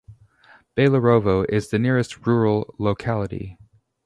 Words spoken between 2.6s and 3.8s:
locality.